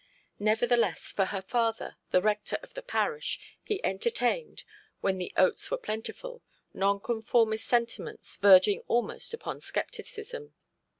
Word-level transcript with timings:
Nevertheless, 0.39 1.11
for 1.11 1.25
her 1.25 1.43
father, 1.43 1.95
the 2.09 2.23
rector 2.23 2.57
of 2.63 2.73
the 2.73 2.81
parish, 2.81 3.39
he 3.63 3.85
entertained, 3.85 4.63
when 5.01 5.19
the 5.19 5.31
oats 5.37 5.69
were 5.69 5.77
plentiful, 5.77 6.41
nonconformist 6.73 7.67
sentiments, 7.67 8.35
verging 8.37 8.81
almost 8.87 9.31
upon 9.31 9.61
scepticism. 9.61 10.55